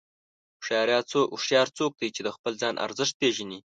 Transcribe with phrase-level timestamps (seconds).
[1.33, 3.59] هوښیار څوک دی چې د خپل ځان ارزښت پېژني.